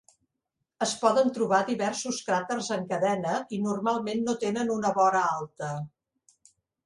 [0.85, 5.71] Es poden trobar diversos cràters en cadena i normalment no tenen una vora alta.